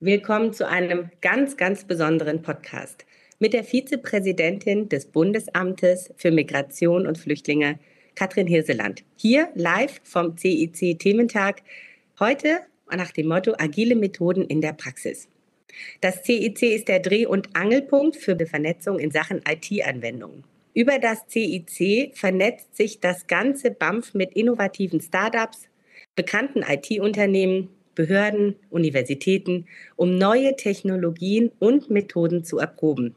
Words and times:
Willkommen 0.00 0.52
zu 0.52 0.68
einem 0.68 1.10
ganz, 1.22 1.56
ganz 1.56 1.82
besonderen 1.82 2.40
Podcast 2.40 3.04
mit 3.40 3.52
der 3.52 3.64
Vizepräsidentin 3.64 4.88
des 4.88 5.06
Bundesamtes 5.06 6.14
für 6.16 6.30
Migration 6.30 7.04
und 7.04 7.18
Flüchtlinge, 7.18 7.80
Katrin 8.14 8.46
Hirseland. 8.46 9.02
Hier 9.16 9.48
live 9.56 10.00
vom 10.04 10.38
CIC 10.38 11.00
Thementag. 11.00 11.62
Heute 12.20 12.60
nach 12.94 13.10
dem 13.10 13.26
Motto 13.26 13.54
Agile 13.58 13.96
Methoden 13.96 14.44
in 14.44 14.60
der 14.60 14.72
Praxis. 14.72 15.26
Das 16.00 16.22
CIC 16.22 16.62
ist 16.62 16.86
der 16.86 17.00
Dreh- 17.00 17.26
und 17.26 17.56
Angelpunkt 17.56 18.14
für 18.14 18.36
die 18.36 18.46
Vernetzung 18.46 19.00
in 19.00 19.10
Sachen 19.10 19.42
IT-Anwendungen. 19.48 20.44
Über 20.74 21.00
das 21.00 21.26
CIC 21.28 22.16
vernetzt 22.16 22.76
sich 22.76 23.00
das 23.00 23.26
ganze 23.26 23.72
BAMF 23.72 24.14
mit 24.14 24.32
innovativen 24.34 25.00
Startups, 25.00 25.68
bekannten 26.14 26.62
IT-Unternehmen, 26.62 27.70
Behörden, 27.98 28.54
Universitäten, 28.70 29.66
um 29.96 30.18
neue 30.18 30.54
Technologien 30.54 31.50
und 31.58 31.90
Methoden 31.90 32.44
zu 32.44 32.58
erproben 32.58 33.16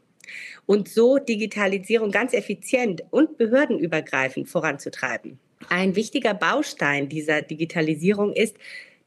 und 0.66 0.88
so 0.88 1.18
Digitalisierung 1.18 2.10
ganz 2.10 2.32
effizient 2.32 3.04
und 3.10 3.38
behördenübergreifend 3.38 4.48
voranzutreiben. 4.48 5.38
Ein 5.68 5.94
wichtiger 5.94 6.34
Baustein 6.34 7.08
dieser 7.08 7.42
Digitalisierung 7.42 8.32
ist 8.32 8.56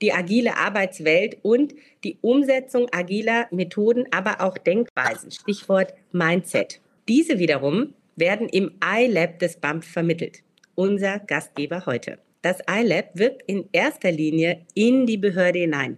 die 0.01 0.13
agile 0.13 0.55
Arbeitswelt 0.55 1.39
und 1.41 1.75
die 2.05 2.17
Umsetzung 2.21 2.87
agiler 2.93 3.47
Methoden, 3.51 4.05
aber 4.11 4.39
auch 4.39 4.57
Denkweisen. 4.57 5.31
Stichwort 5.31 5.93
Mindset. 6.13 6.79
Diese 7.09 7.37
wiederum 7.37 7.93
werden 8.15 8.47
im 8.47 8.71
iLab 8.81 9.39
des 9.39 9.57
BAMF 9.57 9.85
vermittelt. 9.85 10.41
Unser 10.75 11.19
Gastgeber 11.19 11.85
heute. 11.85 12.17
Das 12.45 12.59
iLab 12.69 13.09
wirkt 13.15 13.41
in 13.47 13.67
erster 13.71 14.11
Linie 14.11 14.67
in 14.75 15.07
die 15.07 15.17
Behörde 15.17 15.57
hinein. 15.57 15.97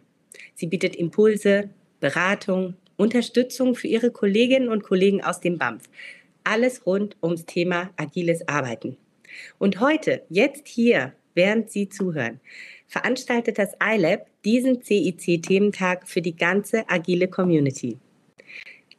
Sie 0.55 0.67
bietet 0.67 0.95
Impulse, 0.95 1.69
Beratung, 1.99 2.75
Unterstützung 2.95 3.75
für 3.75 3.87
ihre 3.87 4.11
Kolleginnen 4.11 4.69
und 4.69 4.81
Kollegen 4.81 5.21
aus 5.21 5.41
dem 5.41 5.57
BAMF. 5.57 5.83
Alles 6.45 6.85
rund 6.85 7.17
ums 7.21 7.45
Thema 7.45 7.89
agiles 7.97 8.47
Arbeiten. 8.47 8.95
Und 9.57 9.81
heute, 9.81 10.21
jetzt 10.29 10.69
hier, 10.69 11.11
während 11.35 11.69
Sie 11.69 11.89
zuhören, 11.89 12.39
veranstaltet 12.87 13.59
das 13.59 13.73
iLab 13.83 14.27
diesen 14.45 14.81
CIC-Thementag 14.81 16.07
für 16.07 16.21
die 16.21 16.37
ganze 16.37 16.89
agile 16.89 17.27
Community. 17.27 17.97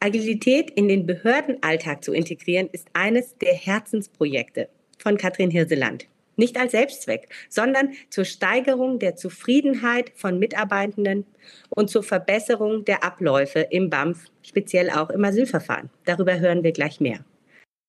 Agilität 0.01 0.69
in 0.73 0.87
den 0.87 1.07
Behördenalltag 1.07 2.05
zu 2.05 2.13
integrieren, 2.13 2.69
ist 2.73 2.89
eines 2.93 3.39
der 3.39 3.55
Herzensprojekte 3.55 4.69
von 4.99 5.17
Katrin 5.17 5.51
Hirseland 5.51 6.09
nicht 6.39 6.59
als 6.59 6.73
Selbstzweck, 6.73 7.29
sondern 7.49 7.93
zur 8.11 8.25
Steigerung 8.25 8.99
der 8.99 9.17
Zufriedenheit 9.17 10.13
von 10.15 10.39
Mitarbeitenden 10.39 11.27
und 11.71 11.91
zur 11.91 12.03
Verbesserung 12.03 12.85
der 12.85 13.05
Abläufe 13.05 13.61
im 13.71 13.91
BAMF, 13.91 14.25
speziell 14.43 14.91
auch 14.91 15.11
im 15.11 15.25
Asylverfahren. 15.25 15.91
Darüber 16.05 16.39
hören 16.39 16.63
wir 16.63 16.73
gleich 16.73 17.01
mehr. 17.01 17.25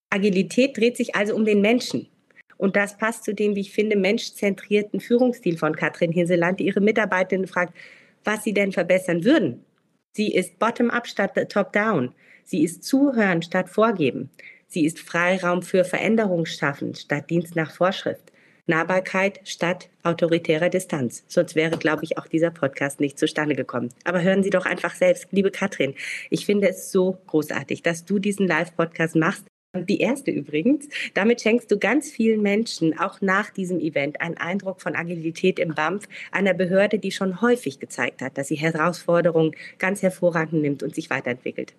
Agilität 0.09 0.75
dreht 0.75 0.97
sich 0.97 1.15
also 1.15 1.35
um 1.35 1.45
den 1.45 1.61
Menschen. 1.61 2.07
Und 2.57 2.75
das 2.75 2.97
passt 2.97 3.23
zu 3.23 3.33
dem, 3.33 3.55
wie 3.55 3.61
ich 3.61 3.71
finde, 3.71 3.95
menschzentrierten 3.95 4.99
Führungsstil 4.99 5.57
von 5.57 5.75
Katrin 5.75 6.11
Hinseland, 6.11 6.59
die 6.59 6.65
ihre 6.65 6.81
Mitarbeitenden 6.81 7.47
fragt, 7.47 7.73
was 8.25 8.43
sie 8.43 8.53
denn 8.53 8.73
verbessern 8.73 9.23
würden. 9.23 9.63
Sie 10.11 10.33
ist 10.33 10.59
bottom-up 10.59 11.07
statt 11.07 11.37
top-down. 11.49 12.13
Sie 12.43 12.63
ist 12.63 12.83
zuhören 12.83 13.41
statt 13.41 13.69
vorgeben. 13.69 14.29
Sie 14.67 14.85
ist 14.85 14.99
Freiraum 14.99 15.61
für 15.61 15.85
Veränderung 15.85 16.45
schaffen 16.45 16.95
statt 16.95 17.29
Dienst 17.29 17.55
nach 17.55 17.71
Vorschrift. 17.71 18.31
Nahbarkeit 18.69 19.41
statt 19.43 19.89
autoritärer 20.03 20.69
Distanz. 20.69 21.25
Sonst 21.27 21.55
wäre, 21.55 21.77
glaube 21.77 22.05
ich, 22.05 22.17
auch 22.17 22.27
dieser 22.27 22.51
Podcast 22.51 22.99
nicht 22.99 23.19
zustande 23.19 23.55
gekommen. 23.55 23.89
Aber 24.05 24.21
hören 24.21 24.43
Sie 24.43 24.49
doch 24.49 24.65
einfach 24.65 24.95
selbst, 24.95 25.27
liebe 25.31 25.51
Katrin. 25.51 25.95
Ich 26.29 26.45
finde 26.45 26.69
es 26.69 26.91
so 26.91 27.17
großartig, 27.27 27.83
dass 27.83 28.05
du 28.05 28.19
diesen 28.19 28.47
Live-Podcast 28.47 29.15
machst. 29.15 29.45
Die 29.75 29.99
erste 29.99 30.31
übrigens. 30.31 30.87
Damit 31.13 31.41
schenkst 31.41 31.69
du 31.69 31.77
ganz 31.77 32.09
vielen 32.09 32.41
Menschen 32.41 32.97
auch 32.97 33.21
nach 33.21 33.51
diesem 33.51 33.79
Event 33.79 34.19
einen 34.19 34.37
Eindruck 34.37 34.81
von 34.81 34.95
Agilität 34.95 35.59
im 35.59 35.75
BAMF, 35.75 36.07
einer 36.31 36.55
Behörde, 36.55 36.97
die 36.97 37.11
schon 37.11 37.41
häufig 37.41 37.79
gezeigt 37.79 38.21
hat, 38.21 38.37
dass 38.37 38.47
sie 38.47 38.55
Herausforderungen 38.55 39.51
ganz 39.77 40.01
hervorragend 40.01 40.61
nimmt 40.61 40.81
und 40.81 40.95
sich 40.95 41.11
weiterentwickelt. 41.11 41.75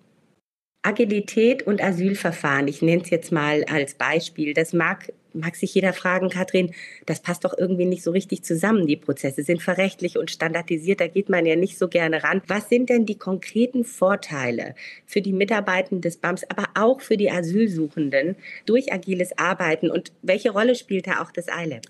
Agilität 0.83 1.61
und 1.63 1.79
Asylverfahren, 1.83 2.67
ich 2.67 2.81
nenne 2.81 3.03
es 3.03 3.11
jetzt 3.11 3.31
mal 3.31 3.63
als 3.65 3.93
Beispiel, 3.93 4.55
das 4.55 4.73
mag, 4.73 5.13
mag 5.31 5.55
sich 5.55 5.75
jeder 5.75 5.93
fragen, 5.93 6.29
Katrin, 6.29 6.73
das 7.05 7.21
passt 7.21 7.45
doch 7.45 7.55
irgendwie 7.55 7.85
nicht 7.85 8.01
so 8.01 8.09
richtig 8.09 8.43
zusammen. 8.43 8.87
Die 8.87 8.97
Prozesse 8.97 9.43
sind 9.43 9.61
verrechtlich 9.61 10.17
und 10.17 10.31
standardisiert, 10.31 10.99
da 10.99 11.07
geht 11.07 11.29
man 11.29 11.45
ja 11.45 11.55
nicht 11.55 11.77
so 11.77 11.87
gerne 11.87 12.23
ran. 12.23 12.41
Was 12.47 12.67
sind 12.67 12.89
denn 12.89 13.05
die 13.05 13.17
konkreten 13.17 13.83
Vorteile 13.83 14.73
für 15.05 15.21
die 15.21 15.33
Mitarbeitenden 15.33 16.01
des 16.01 16.17
BAMS, 16.17 16.45
aber 16.49 16.67
auch 16.73 17.01
für 17.01 17.15
die 17.15 17.29
Asylsuchenden 17.29 18.35
durch 18.65 18.91
agiles 18.91 19.37
Arbeiten 19.37 19.91
und 19.91 20.11
welche 20.23 20.49
Rolle 20.49 20.73
spielt 20.73 21.05
da 21.05 21.21
auch 21.21 21.31
das 21.31 21.45
ILAB? 21.47 21.85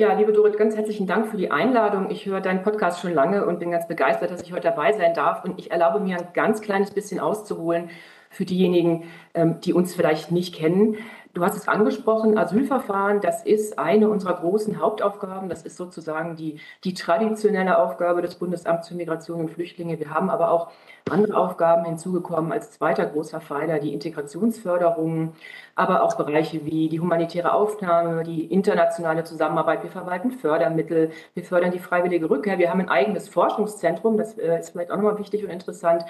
Ja, 0.00 0.12
liebe 0.12 0.32
Dorit, 0.32 0.56
ganz 0.56 0.76
herzlichen 0.76 1.08
Dank 1.08 1.26
für 1.26 1.36
die 1.36 1.50
Einladung. 1.50 2.08
Ich 2.08 2.24
höre 2.24 2.40
deinen 2.40 2.62
Podcast 2.62 3.00
schon 3.00 3.12
lange 3.12 3.44
und 3.44 3.58
bin 3.58 3.72
ganz 3.72 3.88
begeistert, 3.88 4.30
dass 4.30 4.42
ich 4.42 4.52
heute 4.52 4.68
dabei 4.68 4.92
sein 4.92 5.12
darf. 5.12 5.42
Und 5.42 5.58
ich 5.58 5.72
erlaube 5.72 5.98
mir 5.98 6.18
ein 6.18 6.28
ganz 6.34 6.60
kleines 6.60 6.92
bisschen 6.92 7.18
auszuholen 7.18 7.90
für 8.30 8.44
diejenigen, 8.44 9.10
ähm, 9.34 9.58
die 9.60 9.72
uns 9.72 9.96
vielleicht 9.96 10.30
nicht 10.30 10.54
kennen. 10.54 10.98
Du 11.38 11.44
hast 11.44 11.56
es 11.56 11.68
angesprochen, 11.68 12.36
Asylverfahren, 12.36 13.20
das 13.20 13.44
ist 13.44 13.78
eine 13.78 14.08
unserer 14.08 14.34
großen 14.40 14.80
Hauptaufgaben. 14.80 15.48
Das 15.48 15.62
ist 15.62 15.76
sozusagen 15.76 16.34
die, 16.34 16.58
die 16.82 16.94
traditionelle 16.94 17.78
Aufgabe 17.78 18.22
des 18.22 18.34
Bundesamts 18.34 18.88
für 18.88 18.96
Migration 18.96 19.42
und 19.42 19.48
Flüchtlinge. 19.48 20.00
Wir 20.00 20.10
haben 20.10 20.30
aber 20.30 20.50
auch 20.50 20.72
andere 21.08 21.36
Aufgaben 21.36 21.84
hinzugekommen 21.84 22.50
als 22.50 22.72
zweiter 22.72 23.06
großer 23.06 23.40
Pfeiler, 23.40 23.78
die 23.78 23.94
Integrationsförderung, 23.94 25.34
aber 25.76 26.02
auch 26.02 26.16
Bereiche 26.16 26.64
wie 26.64 26.88
die 26.88 26.98
humanitäre 26.98 27.52
Aufnahme, 27.52 28.24
die 28.24 28.46
internationale 28.46 29.22
Zusammenarbeit. 29.22 29.84
Wir 29.84 29.90
verwalten 29.90 30.32
Fördermittel, 30.32 31.12
wir 31.34 31.44
fördern 31.44 31.70
die 31.70 31.78
freiwillige 31.78 32.28
Rückkehr. 32.28 32.58
Wir 32.58 32.68
haben 32.68 32.80
ein 32.80 32.88
eigenes 32.88 33.28
Forschungszentrum, 33.28 34.16
das 34.18 34.36
äh, 34.38 34.58
ist 34.58 34.70
vielleicht 34.70 34.90
auch 34.90 34.96
nochmal 34.96 35.20
wichtig 35.20 35.44
und 35.44 35.50
interessant 35.50 36.04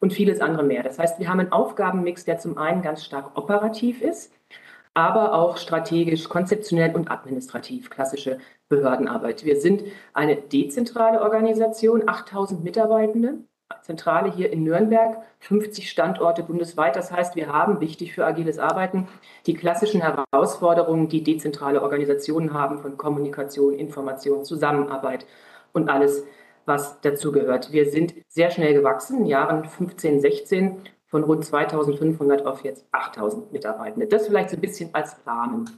und 0.00 0.12
vieles 0.12 0.42
andere 0.42 0.62
mehr. 0.62 0.82
Das 0.82 0.98
heißt, 0.98 1.18
wir 1.18 1.30
haben 1.30 1.40
einen 1.40 1.52
Aufgabenmix, 1.52 2.26
der 2.26 2.38
zum 2.38 2.58
einen 2.58 2.82
ganz 2.82 3.02
stark 3.02 3.38
operativ 3.38 4.02
ist, 4.02 4.30
aber 4.94 5.34
auch 5.34 5.56
strategisch, 5.56 6.28
konzeptionell 6.28 6.94
und 6.94 7.10
administrativ, 7.10 7.90
klassische 7.90 8.38
Behördenarbeit. 8.68 9.44
Wir 9.44 9.60
sind 9.60 9.82
eine 10.12 10.36
dezentrale 10.36 11.20
Organisation, 11.20 12.08
8000 12.08 12.62
Mitarbeitende, 12.62 13.38
Zentrale 13.82 14.32
hier 14.32 14.50
in 14.52 14.62
Nürnberg, 14.62 15.18
50 15.40 15.90
Standorte 15.90 16.42
bundesweit. 16.42 16.96
Das 16.96 17.10
heißt, 17.10 17.36
wir 17.36 17.52
haben, 17.52 17.80
wichtig 17.80 18.14
für 18.14 18.24
agiles 18.24 18.58
Arbeiten, 18.58 19.08
die 19.46 19.54
klassischen 19.54 20.00
Herausforderungen, 20.00 21.08
die 21.08 21.22
dezentrale 21.22 21.82
Organisationen 21.82 22.54
haben 22.54 22.78
von 22.78 22.96
Kommunikation, 22.96 23.74
Information, 23.74 24.44
Zusammenarbeit 24.44 25.26
und 25.72 25.90
alles, 25.90 26.24
was 26.66 27.00
dazugehört. 27.02 27.72
Wir 27.72 27.90
sind 27.90 28.14
sehr 28.28 28.50
schnell 28.50 28.74
gewachsen, 28.74 29.20
in 29.20 29.26
Jahren 29.26 29.64
15, 29.64 30.20
16 30.20 30.78
von 31.14 31.22
rund 31.22 31.44
2500 31.44 32.44
auf 32.44 32.64
jetzt 32.64 32.84
8000 32.90 33.52
Mitarbeitende. 33.52 34.08
Das 34.08 34.26
vielleicht 34.26 34.50
so 34.50 34.56
ein 34.56 34.60
bisschen 34.60 34.90
als 34.94 35.16
Rahmen. 35.24 35.70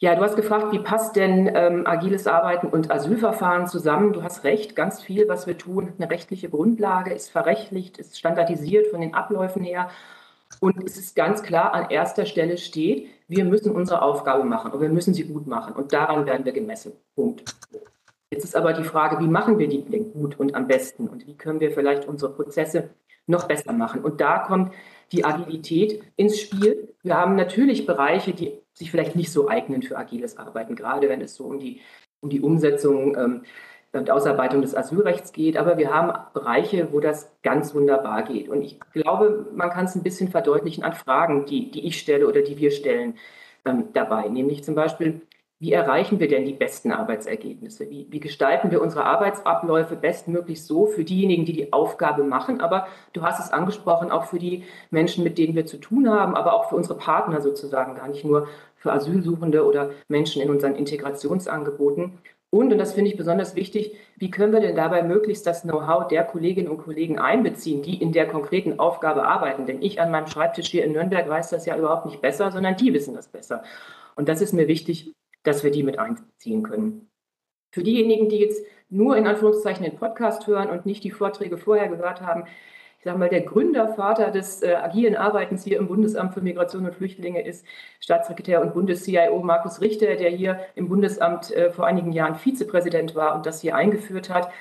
Ja, 0.00 0.16
du 0.16 0.22
hast 0.22 0.34
gefragt, 0.34 0.72
wie 0.72 0.80
passt 0.80 1.14
denn 1.14 1.48
ähm, 1.54 1.86
agiles 1.86 2.26
Arbeiten 2.26 2.66
und 2.66 2.90
Asylverfahren 2.90 3.68
zusammen? 3.68 4.12
Du 4.12 4.24
hast 4.24 4.42
recht, 4.42 4.74
ganz 4.74 5.00
viel, 5.00 5.28
was 5.28 5.46
wir 5.46 5.56
tun, 5.56 5.92
eine 5.96 6.10
rechtliche 6.10 6.50
Grundlage, 6.50 7.14
ist 7.14 7.30
verrechtlicht, 7.30 7.98
ist 7.98 8.18
standardisiert 8.18 8.88
von 8.88 9.00
den 9.00 9.14
Abläufen 9.14 9.62
her. 9.62 9.88
Und 10.58 10.82
es 10.84 10.96
ist 10.96 11.14
ganz 11.14 11.44
klar, 11.44 11.74
an 11.74 11.88
erster 11.88 12.26
Stelle 12.26 12.58
steht, 12.58 13.06
wir 13.28 13.44
müssen 13.44 13.70
unsere 13.70 14.02
Aufgabe 14.02 14.42
machen 14.42 14.72
und 14.72 14.80
wir 14.80 14.88
müssen 14.88 15.14
sie 15.14 15.22
gut 15.22 15.46
machen. 15.46 15.76
Und 15.76 15.92
daran 15.92 16.26
werden 16.26 16.44
wir 16.44 16.52
gemessen. 16.52 16.90
Punkt. 17.14 17.44
Jetzt 18.32 18.42
ist 18.42 18.56
aber 18.56 18.72
die 18.72 18.82
Frage, 18.82 19.20
wie 19.20 19.28
machen 19.28 19.60
wir 19.60 19.68
die 19.68 19.84
gut 20.12 20.40
und 20.40 20.56
am 20.56 20.66
besten? 20.66 21.06
Und 21.06 21.28
wie 21.28 21.36
können 21.36 21.60
wir 21.60 21.70
vielleicht 21.70 22.08
unsere 22.08 22.32
Prozesse 22.32 22.90
noch 23.26 23.48
besser 23.48 23.72
machen. 23.72 24.02
Und 24.02 24.20
da 24.20 24.38
kommt 24.38 24.72
die 25.12 25.24
Agilität 25.24 26.02
ins 26.16 26.40
Spiel. 26.40 26.94
Wir 27.02 27.16
haben 27.16 27.36
natürlich 27.36 27.86
Bereiche, 27.86 28.32
die 28.32 28.58
sich 28.74 28.90
vielleicht 28.90 29.16
nicht 29.16 29.30
so 29.30 29.48
eignen 29.48 29.82
für 29.82 29.98
agiles 29.98 30.38
Arbeiten, 30.38 30.76
gerade 30.76 31.08
wenn 31.08 31.20
es 31.20 31.34
so 31.34 31.44
um 31.44 31.58
die, 31.58 31.80
um 32.20 32.30
die 32.30 32.40
Umsetzung 32.40 33.16
ähm, 33.16 33.42
und 33.92 34.10
Ausarbeitung 34.10 34.62
des 34.62 34.74
Asylrechts 34.74 35.32
geht, 35.32 35.58
aber 35.58 35.76
wir 35.76 35.92
haben 35.92 36.12
Bereiche, 36.32 36.92
wo 36.92 37.00
das 37.00 37.30
ganz 37.42 37.74
wunderbar 37.74 38.22
geht. 38.22 38.48
Und 38.48 38.62
ich 38.62 38.80
glaube, 38.92 39.46
man 39.54 39.68
kann 39.68 39.84
es 39.84 39.94
ein 39.94 40.02
bisschen 40.02 40.30
verdeutlichen 40.30 40.82
an 40.82 40.94
Fragen, 40.94 41.44
die, 41.44 41.70
die 41.70 41.86
ich 41.86 41.98
stelle 41.98 42.26
oder 42.26 42.40
die 42.40 42.56
wir 42.56 42.70
stellen 42.70 43.18
ähm, 43.66 43.92
dabei. 43.92 44.28
Nämlich 44.28 44.64
zum 44.64 44.74
Beispiel, 44.74 45.20
wie 45.62 45.72
erreichen 45.72 46.18
wir 46.18 46.26
denn 46.26 46.44
die 46.44 46.54
besten 46.54 46.90
Arbeitsergebnisse? 46.90 47.88
Wie, 47.88 48.08
wie, 48.10 48.18
gestalten 48.18 48.72
wir 48.72 48.82
unsere 48.82 49.04
Arbeitsabläufe 49.04 49.94
bestmöglich 49.94 50.64
so 50.64 50.86
für 50.86 51.04
diejenigen, 51.04 51.44
die 51.44 51.52
die 51.52 51.72
Aufgabe 51.72 52.24
machen? 52.24 52.60
Aber 52.60 52.88
du 53.12 53.22
hast 53.22 53.38
es 53.38 53.52
angesprochen, 53.52 54.10
auch 54.10 54.24
für 54.24 54.40
die 54.40 54.64
Menschen, 54.90 55.22
mit 55.22 55.38
denen 55.38 55.54
wir 55.54 55.64
zu 55.64 55.76
tun 55.76 56.10
haben, 56.10 56.34
aber 56.34 56.54
auch 56.54 56.68
für 56.68 56.74
unsere 56.74 56.96
Partner 56.98 57.40
sozusagen, 57.40 57.94
gar 57.94 58.08
nicht 58.08 58.24
nur 58.24 58.48
für 58.74 58.92
Asylsuchende 58.92 59.64
oder 59.64 59.90
Menschen 60.08 60.42
in 60.42 60.50
unseren 60.50 60.74
Integrationsangeboten. 60.74 62.18
Und, 62.50 62.72
und 62.72 62.78
das 62.78 62.94
finde 62.94 63.12
ich 63.12 63.16
besonders 63.16 63.54
wichtig, 63.54 63.96
wie 64.16 64.32
können 64.32 64.52
wir 64.52 64.58
denn 64.58 64.74
dabei 64.74 65.04
möglichst 65.04 65.46
das 65.46 65.62
Know-how 65.62 66.08
der 66.08 66.24
Kolleginnen 66.24 66.70
und 66.70 66.78
Kollegen 66.78 67.20
einbeziehen, 67.20 67.82
die 67.82 68.02
in 68.02 68.10
der 68.10 68.26
konkreten 68.26 68.80
Aufgabe 68.80 69.28
arbeiten? 69.28 69.66
Denn 69.66 69.80
ich 69.80 70.00
an 70.00 70.10
meinem 70.10 70.26
Schreibtisch 70.26 70.66
hier 70.66 70.84
in 70.84 70.90
Nürnberg 70.90 71.28
weiß 71.28 71.50
das 71.50 71.66
ja 71.66 71.76
überhaupt 71.76 72.06
nicht 72.06 72.20
besser, 72.20 72.50
sondern 72.50 72.76
die 72.76 72.92
wissen 72.92 73.14
das 73.14 73.28
besser. 73.28 73.62
Und 74.16 74.28
das 74.28 74.42
ist 74.42 74.52
mir 74.52 74.66
wichtig, 74.66 75.14
dass 75.42 75.64
wir 75.64 75.70
die 75.70 75.82
mit 75.82 75.98
einbeziehen 75.98 76.62
können. 76.62 77.08
Für 77.72 77.82
diejenigen, 77.82 78.28
die 78.28 78.38
jetzt 78.38 78.64
nur 78.90 79.16
in 79.16 79.26
Anführungszeichen 79.26 79.84
den 79.84 79.96
Podcast 79.96 80.46
hören 80.46 80.70
und 80.70 80.86
nicht 80.86 81.02
die 81.04 81.10
Vorträge 81.10 81.56
vorher 81.56 81.88
gehört 81.88 82.20
haben, 82.20 82.44
ich 83.02 83.04
sage 83.04 83.18
mal, 83.18 83.28
der 83.28 83.40
Gründervater 83.40 84.30
des 84.30 84.62
äh, 84.62 84.74
agilen 84.74 85.16
Arbeitens 85.16 85.64
hier 85.64 85.78
im 85.78 85.88
Bundesamt 85.88 86.34
für 86.34 86.40
Migration 86.40 86.86
und 86.86 86.94
Flüchtlinge 86.94 87.44
ist 87.44 87.66
Staatssekretär 87.98 88.62
und 88.62 88.74
Bundes-CIO 88.74 89.42
Markus 89.42 89.80
Richter, 89.80 90.14
der 90.14 90.30
hier 90.30 90.60
im 90.76 90.88
Bundesamt 90.88 91.50
äh, 91.50 91.72
vor 91.72 91.84
einigen 91.84 92.12
Jahren 92.12 92.36
Vizepräsident 92.36 93.16
war 93.16 93.34
und 93.34 93.44
das 93.44 93.60
hier 93.60 93.74
eingeführt 93.74 94.30
hat. 94.30 94.52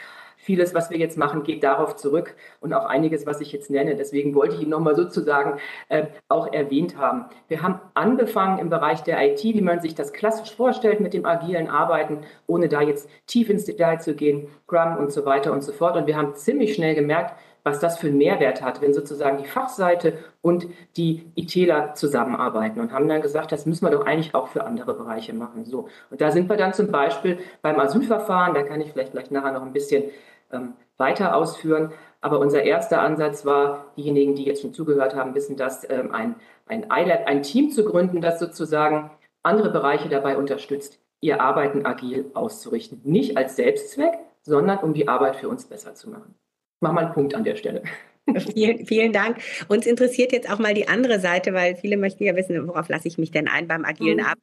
Vieles, 0.43 0.73
was 0.73 0.89
wir 0.89 0.97
jetzt 0.97 1.19
machen, 1.19 1.43
geht 1.43 1.63
darauf 1.63 1.95
zurück 1.95 2.35
und 2.61 2.73
auch 2.73 2.85
einiges, 2.85 3.27
was 3.27 3.41
ich 3.41 3.51
jetzt 3.51 3.69
nenne. 3.69 3.95
Deswegen 3.95 4.33
wollte 4.33 4.55
ich 4.55 4.63
ihn 4.63 4.69
nochmal 4.69 4.95
sozusagen 4.95 5.59
äh, 5.87 6.07
auch 6.29 6.51
erwähnt 6.51 6.97
haben. 6.97 7.25
Wir 7.47 7.61
haben 7.61 7.79
angefangen 7.93 8.57
im 8.57 8.71
Bereich 8.71 9.03
der 9.03 9.23
IT, 9.23 9.43
wie 9.43 9.61
man 9.61 9.81
sich 9.81 9.93
das 9.93 10.13
klassisch 10.13 10.55
vorstellt 10.55 10.99
mit 10.99 11.13
dem 11.13 11.27
agilen 11.27 11.69
Arbeiten, 11.69 12.21
ohne 12.47 12.69
da 12.69 12.81
jetzt 12.81 13.07
tief 13.27 13.51
ins 13.51 13.65
Detail 13.65 13.99
zu 13.99 14.15
gehen, 14.15 14.47
Scrum 14.63 14.97
und 14.97 15.11
so 15.11 15.25
weiter 15.25 15.51
und 15.51 15.63
so 15.63 15.73
fort. 15.73 15.95
Und 15.95 16.07
wir 16.07 16.17
haben 16.17 16.33
ziemlich 16.33 16.73
schnell 16.73 16.95
gemerkt, 16.95 17.35
was 17.63 17.79
das 17.79 17.99
für 17.99 18.07
einen 18.07 18.17
Mehrwert 18.17 18.61
hat, 18.61 18.81
wenn 18.81 18.93
sozusagen 18.93 19.37
die 19.37 19.47
Fachseite 19.47 20.17
und 20.41 20.67
die 20.97 21.31
ITler 21.35 21.93
zusammenarbeiten 21.93 22.79
und 22.79 22.91
haben 22.91 23.07
dann 23.07 23.21
gesagt, 23.21 23.51
das 23.51 23.65
müssen 23.65 23.85
wir 23.85 23.91
doch 23.91 24.05
eigentlich 24.05 24.33
auch 24.33 24.47
für 24.47 24.65
andere 24.65 24.93
Bereiche 24.93 25.33
machen. 25.33 25.65
So. 25.65 25.87
Und 26.09 26.21
da 26.21 26.31
sind 26.31 26.49
wir 26.49 26.57
dann 26.57 26.73
zum 26.73 26.91
Beispiel 26.91 27.39
beim 27.61 27.79
Asylverfahren, 27.79 28.53
da 28.53 28.63
kann 28.63 28.81
ich 28.81 28.91
vielleicht 28.91 29.11
gleich 29.11 29.31
nachher 29.31 29.51
noch 29.51 29.61
ein 29.61 29.73
bisschen 29.73 30.03
ähm, 30.51 30.73
weiter 30.97 31.35
ausführen. 31.35 31.91
Aber 32.19 32.39
unser 32.39 32.63
erster 32.63 33.01
Ansatz 33.01 33.45
war, 33.45 33.85
diejenigen, 33.97 34.35
die 34.35 34.45
jetzt 34.45 34.61
schon 34.61 34.73
zugehört 34.73 35.15
haben, 35.15 35.35
wissen 35.35 35.57
das, 35.57 35.87
ähm, 35.89 36.13
ein, 36.13 36.35
ein 36.67 36.87
ILAB, 36.91 37.27
ein 37.27 37.43
Team 37.43 37.71
zu 37.71 37.85
gründen, 37.85 38.21
das 38.21 38.39
sozusagen 38.39 39.11
andere 39.43 39.71
Bereiche 39.71 40.09
dabei 40.09 40.37
unterstützt, 40.37 40.99
ihr 41.19 41.41
Arbeiten 41.41 41.85
agil 41.85 42.31
auszurichten. 42.33 43.01
Nicht 43.03 43.37
als 43.37 43.55
Selbstzweck, 43.55 44.13
sondern 44.41 44.79
um 44.79 44.93
die 44.93 45.07
Arbeit 45.07 45.35
für 45.35 45.49
uns 45.49 45.65
besser 45.65 45.93
zu 45.93 46.09
machen 46.09 46.35
mach 46.81 46.91
mal 46.91 47.05
einen 47.05 47.13
Punkt 47.13 47.33
an 47.33 47.43
der 47.43 47.55
Stelle. 47.55 47.83
Vielen, 48.53 48.85
vielen 48.85 49.11
Dank. 49.11 49.37
Uns 49.67 49.87
interessiert 49.87 50.31
jetzt 50.31 50.49
auch 50.49 50.59
mal 50.59 50.75
die 50.75 50.87
andere 50.87 51.19
Seite, 51.19 51.53
weil 51.53 51.75
viele 51.75 51.97
möchten 51.97 52.23
ja 52.23 52.35
wissen, 52.35 52.67
worauf 52.67 52.87
lasse 52.87 53.07
ich 53.07 53.17
mich 53.17 53.31
denn 53.31 53.47
ein 53.47 53.67
beim 53.67 53.83
agilen 53.83 54.17
mhm. 54.17 54.25
Arbeiten? 54.25 54.41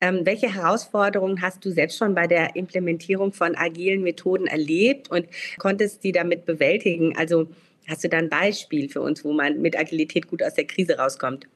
Ähm, 0.00 0.20
welche 0.24 0.52
Herausforderungen 0.52 1.42
hast 1.42 1.62
du 1.64 1.70
selbst 1.70 1.98
schon 1.98 2.14
bei 2.14 2.26
der 2.26 2.56
Implementierung 2.56 3.32
von 3.34 3.54
agilen 3.54 4.02
Methoden 4.02 4.46
erlebt 4.46 5.10
und 5.10 5.26
konntest 5.58 6.02
die 6.02 6.12
damit 6.12 6.46
bewältigen? 6.46 7.14
Also 7.16 7.48
hast 7.86 8.02
du 8.02 8.08
da 8.08 8.16
ein 8.16 8.30
Beispiel 8.30 8.88
für 8.88 9.02
uns, 9.02 9.22
wo 9.22 9.32
man 9.32 9.60
mit 9.60 9.78
Agilität 9.78 10.26
gut 10.26 10.42
aus 10.42 10.54
der 10.54 10.66
Krise 10.66 10.96
rauskommt? 10.96 11.46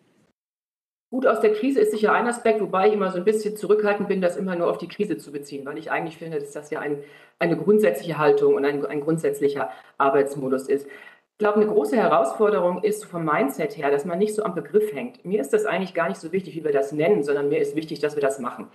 Gut 1.15 1.29
aus 1.29 1.39
der 1.39 1.53
Krise 1.53 1.79
ist 1.79 1.93
sicher 1.93 2.13
ein 2.13 2.27
Aspekt, 2.27 2.61
wobei 2.61 2.89
ich 2.89 2.93
immer 2.93 3.13
so 3.13 3.19
ein 3.19 3.25
bisschen 3.25 3.57
zurückhaltend 3.57 4.09
bin, 4.09 4.21
das 4.21 4.37
immer 4.37 4.57
nur 4.57 4.69
auf 4.69 4.79
die 4.79 4.89
Krise 4.89 5.17
zu 5.17 5.31
beziehen, 5.31 5.65
weil 5.65 5.79
ich 5.79 5.93
eigentlich 5.93 6.17
finde, 6.19 6.41
dass 6.41 6.51
das 6.51 6.71
ja 6.71 6.81
ein, 6.81 7.05
eine 7.39 7.57
grundsätzliche 7.57 8.19
Haltung 8.19 8.55
und 8.55 8.65
ein, 8.65 8.85
ein 8.85 9.01
grundsätzlicher 9.01 9.71
Arbeitsmodus 9.97 10.69
ist. 10.69 10.89
Ich 10.89 11.39
glaube, 11.39 11.61
eine 11.61 11.69
große 11.69 11.97
Herausforderung 11.97 12.83
ist 12.83 13.05
vom 13.05 13.25
Mindset 13.25 13.77
her, 13.77 13.93
dass 13.93 14.05
man 14.05 14.19
nicht 14.19 14.35
so 14.35 14.43
am 14.43 14.57
Begriff 14.57 14.93
hängt. 14.93 15.25
Mir 15.25 15.41
ist 15.41 15.53
das 15.53 15.67
eigentlich 15.67 15.95
gar 15.95 16.09
nicht 16.09 16.21
so 16.21 16.33
wichtig, 16.33 16.57
wie 16.57 16.65
wir 16.65 16.73
das 16.73 16.91
nennen, 16.91 17.23
sondern 17.23 17.49
mir 17.49 17.61
ist 17.61 17.77
wichtig, 17.77 18.01
dass 18.01 18.17
wir 18.17 18.21
das 18.21 18.41
machen. 18.41 18.67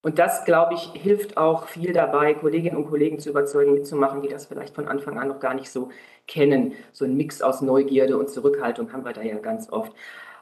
Und 0.00 0.18
das, 0.18 0.46
glaube 0.46 0.72
ich, 0.72 0.92
hilft 0.94 1.36
auch 1.36 1.66
viel 1.66 1.92
dabei, 1.92 2.32
Kolleginnen 2.32 2.78
und 2.78 2.88
Kollegen 2.88 3.18
zu 3.18 3.28
überzeugen, 3.28 3.74
mitzumachen, 3.74 4.22
die 4.22 4.28
das 4.28 4.46
vielleicht 4.46 4.74
von 4.74 4.88
Anfang 4.88 5.18
an 5.18 5.28
noch 5.28 5.40
gar 5.40 5.52
nicht 5.52 5.70
so 5.70 5.90
kennen. 6.26 6.72
So 6.92 7.04
ein 7.04 7.18
Mix 7.18 7.42
aus 7.42 7.60
Neugierde 7.60 8.16
und 8.16 8.30
Zurückhaltung 8.30 8.94
haben 8.94 9.04
wir 9.04 9.12
da 9.12 9.20
ja 9.20 9.36
ganz 9.36 9.70
oft. 9.70 9.92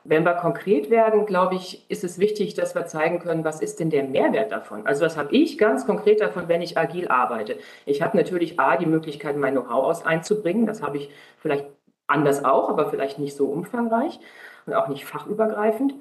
Wenn 0.05 0.25
wir 0.25 0.35
konkret 0.35 0.89
werden, 0.89 1.27
glaube 1.27 1.57
ich, 1.57 1.89
ist 1.91 2.05
es 2.05 2.19
wichtig, 2.19 2.55
dass 2.55 2.75
wir 2.75 2.87
zeigen 2.87 3.19
können, 3.19 3.45
was 3.45 3.61
ist 3.61 3.81
denn 3.81 3.91
der 3.91 4.05
Mehrwert 4.05 4.51
davon? 4.51 4.87
Also 4.87 5.05
was 5.05 5.17
habe 5.17 5.35
ich 5.35 5.59
ganz 5.59 5.87
konkret 5.87 6.21
davon, 6.21 6.49
wenn 6.49 6.63
ich 6.63 6.79
agil 6.79 7.09
arbeite? 7.09 7.59
Ich 7.85 8.01
habe 8.01 8.17
natürlich 8.17 8.59
A, 8.59 8.77
die 8.77 8.87
Möglichkeit, 8.87 9.37
mein 9.37 9.55
Know-how 9.55 9.85
aus 9.85 10.07
einzubringen. 10.07 10.67
Das 10.67 10.83
habe 10.83 10.97
ich 10.97 11.11
vielleicht 11.39 11.67
anders 12.07 12.45
auch, 12.45 12.71
aber 12.71 12.91
vielleicht 12.91 13.19
nicht 13.19 13.37
so 13.37 13.47
umfangreich 13.47 14.19
und 14.67 14.75
auch 14.75 14.89
nicht 14.89 15.05
fachübergreifend. 15.05 15.95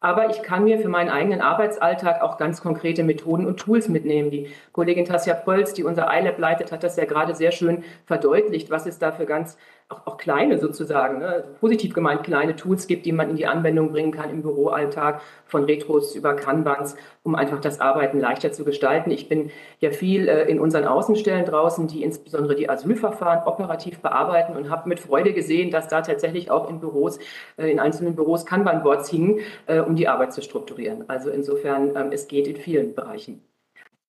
Aber 0.00 0.28
ich 0.28 0.42
kann 0.42 0.64
mir 0.64 0.78
für 0.78 0.90
meinen 0.90 1.08
eigenen 1.08 1.40
Arbeitsalltag 1.40 2.20
auch 2.20 2.36
ganz 2.36 2.60
konkrete 2.60 3.02
Methoden 3.04 3.46
und 3.46 3.58
Tools 3.58 3.88
mitnehmen. 3.88 4.30
Die 4.30 4.50
Kollegin 4.72 5.06
Tasja 5.06 5.32
Pölz, 5.32 5.72
die 5.72 5.82
unser 5.82 6.08
iLab 6.12 6.38
leitet, 6.38 6.72
hat 6.72 6.82
das 6.82 6.96
ja 6.96 7.06
gerade 7.06 7.34
sehr 7.34 7.52
schön 7.52 7.84
verdeutlicht, 8.04 8.70
was 8.70 8.84
es 8.84 8.98
da 8.98 9.12
für 9.12 9.24
ganz 9.24 9.56
auch, 9.88 10.06
auch 10.06 10.16
kleine 10.16 10.58
sozusagen, 10.58 11.18
ne, 11.18 11.44
positiv 11.60 11.94
gemeint 11.94 12.22
kleine 12.22 12.56
Tools 12.56 12.86
gibt, 12.86 13.06
die 13.06 13.12
man 13.12 13.30
in 13.30 13.36
die 13.36 13.46
Anwendung 13.46 13.92
bringen 13.92 14.12
kann 14.12 14.30
im 14.30 14.42
Büroalltag, 14.42 15.20
von 15.46 15.64
Retros 15.64 16.14
über 16.14 16.34
Kanbans, 16.34 16.96
um 17.22 17.34
einfach 17.34 17.60
das 17.60 17.80
Arbeiten 17.80 18.18
leichter 18.18 18.52
zu 18.52 18.64
gestalten. 18.64 19.10
Ich 19.10 19.28
bin 19.28 19.50
ja 19.80 19.90
viel 19.90 20.28
äh, 20.28 20.44
in 20.44 20.58
unseren 20.60 20.84
Außenstellen 20.84 21.44
draußen, 21.44 21.86
die 21.86 22.02
insbesondere 22.02 22.54
die 22.54 22.68
Asylverfahren 22.68 23.46
operativ 23.46 24.00
bearbeiten 24.00 24.56
und 24.56 24.70
habe 24.70 24.88
mit 24.88 25.00
Freude 25.00 25.32
gesehen, 25.32 25.70
dass 25.70 25.88
da 25.88 26.00
tatsächlich 26.02 26.50
auch 26.50 26.70
in 26.70 26.80
Büros, 26.80 27.18
äh, 27.56 27.70
in 27.70 27.80
einzelnen 27.80 28.16
Büros 28.16 28.46
Kanban-Boards 28.46 29.10
hingen, 29.10 29.40
äh, 29.66 29.80
um 29.80 29.96
die 29.96 30.08
Arbeit 30.08 30.32
zu 30.32 30.42
strukturieren. 30.42 31.08
Also 31.08 31.30
insofern, 31.30 31.94
ähm, 31.96 32.10
es 32.12 32.28
geht 32.28 32.46
in 32.46 32.56
vielen 32.56 32.94
Bereichen. 32.94 33.53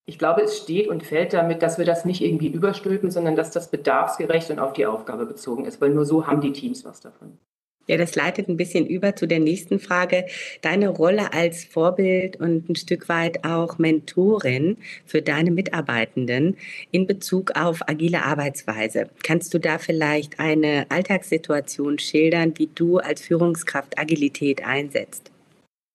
Ich 0.07 0.19
glaube, 0.19 0.43
es 0.43 0.57
steht 0.57 0.87
und 0.87 1.03
fällt 1.03 1.33
damit, 1.33 1.63
dass 1.63 1.79
wir 1.79 1.85
das 1.85 2.05
nicht 2.05 2.21
irgendwie 2.21 2.47
überstülpen, 2.47 3.09
sondern 3.09 3.35
dass 3.35 3.49
das 3.49 3.71
bedarfsgerecht 3.71 4.51
und 4.51 4.59
auf 4.59 4.73
die 4.73 4.85
Aufgabe 4.85 5.25
bezogen 5.25 5.65
ist, 5.65 5.81
weil 5.81 5.89
nur 5.89 6.05
so 6.05 6.27
haben 6.27 6.41
die 6.41 6.53
Teams 6.53 6.85
was 6.85 6.99
davon. 6.99 7.39
Ja, 7.87 7.97
das 7.97 8.15
leitet 8.15 8.47
ein 8.47 8.57
bisschen 8.57 8.87
über 8.87 9.15
zu 9.15 9.27
der 9.27 9.39
nächsten 9.39 9.79
Frage. 9.79 10.25
Deine 10.61 10.89
Rolle 10.89 11.33
als 11.33 11.65
Vorbild 11.65 12.37
und 12.37 12.67
ein 12.67 12.75
Stück 12.75 13.09
weit 13.09 13.45
auch 13.45 13.77
Mentorin 13.77 14.77
für 15.05 15.21
deine 15.21 15.51
Mitarbeitenden 15.51 16.57
in 16.91 17.05
Bezug 17.05 17.51
auf 17.55 17.87
agile 17.87 18.23
Arbeitsweise. 18.23 19.09
Kannst 19.23 19.53
du 19.53 19.59
da 19.59 19.77
vielleicht 19.77 20.39
eine 20.39 20.87
Alltagssituation 20.89 21.99
schildern, 21.99 22.53
wie 22.57 22.69
du 22.73 22.97
als 22.97 23.21
Führungskraft 23.21 23.99
Agilität 23.99 24.65
einsetzt? 24.65 25.31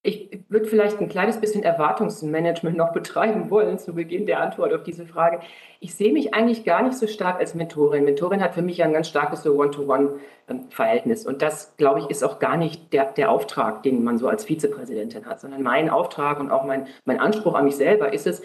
Ich 0.03 0.43
würde 0.49 0.65
vielleicht 0.65 0.99
ein 0.99 1.09
kleines 1.09 1.39
bisschen 1.39 1.61
Erwartungsmanagement 1.61 2.75
noch 2.75 2.91
betreiben 2.91 3.51
wollen 3.51 3.77
zu 3.77 3.93
Beginn 3.93 4.25
der 4.25 4.41
Antwort 4.41 4.73
auf 4.73 4.81
diese 4.81 5.05
Frage. 5.05 5.41
Ich 5.79 5.93
sehe 5.93 6.11
mich 6.11 6.33
eigentlich 6.33 6.63
gar 6.63 6.81
nicht 6.81 6.97
so 6.97 7.05
stark 7.05 7.39
als 7.39 7.53
Mentorin. 7.53 8.03
Mentorin 8.03 8.41
hat 8.41 8.55
für 8.55 8.63
mich 8.63 8.81
ein 8.81 8.93
ganz 8.93 9.09
starkes 9.09 9.43
so 9.43 9.53
One-to-One-Verhältnis. 9.53 11.27
Und 11.27 11.43
das, 11.43 11.77
glaube 11.77 11.99
ich, 11.99 12.09
ist 12.09 12.23
auch 12.23 12.39
gar 12.39 12.57
nicht 12.57 12.91
der, 12.93 13.11
der 13.11 13.29
Auftrag, 13.29 13.83
den 13.83 14.03
man 14.03 14.17
so 14.17 14.27
als 14.27 14.45
Vizepräsidentin 14.45 15.27
hat, 15.27 15.39
sondern 15.39 15.61
mein 15.61 15.91
Auftrag 15.91 16.39
und 16.39 16.49
auch 16.49 16.63
mein, 16.63 16.87
mein 17.05 17.19
Anspruch 17.19 17.53
an 17.53 17.65
mich 17.65 17.75
selber 17.75 18.11
ist 18.11 18.25
es, 18.25 18.41